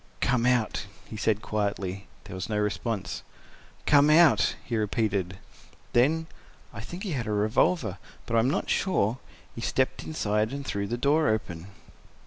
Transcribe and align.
"Come 0.19 0.47
out," 0.47 0.87
he 1.05 1.15
said 1.15 1.43
quietly. 1.43 2.07
There 2.23 2.33
was 2.33 2.49
no 2.49 2.57
response. 2.57 3.21
"Come—out," 3.85 4.55
he 4.65 4.75
repeated. 4.75 5.37
Then—I 5.93 6.79
think 6.79 7.03
he 7.03 7.11
had 7.11 7.27
a 7.27 7.31
revolver, 7.31 7.99
but 8.25 8.35
I 8.35 8.39
am 8.39 8.49
not 8.49 8.67
sure—he 8.67 9.61
stepped 9.61 10.01
aside 10.03 10.53
and 10.53 10.65
threw 10.65 10.87
the 10.87 10.97
door 10.97 11.29
open. 11.29 11.67